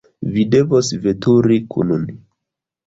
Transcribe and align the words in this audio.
Vi 0.37 0.45
devos 0.55 0.89
veturi 1.05 1.61
kun 1.77 1.95
ni. 2.09 2.21